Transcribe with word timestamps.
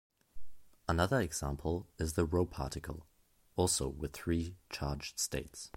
Another 0.89 1.19
example 1.21 1.85
is 1.99 2.13
the 2.13 2.25
"rho 2.25 2.43
particle", 2.43 3.05
also 3.55 3.87
with 3.87 4.13
three 4.13 4.55
charged 4.71 5.19
states. 5.19 5.69